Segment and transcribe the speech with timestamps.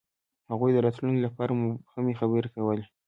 [0.51, 2.85] هغوی د راتلونکي لپاره مبهمې خبرې کولې.